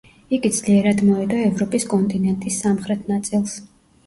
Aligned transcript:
იგი 0.35 0.49
ძლიერად 0.59 1.03
მოედო 1.09 1.37
ევროპის 1.49 1.85
კონტინენტის 1.93 2.59
სამხრეთ 2.65 3.07
ნაწილს. 3.15 3.57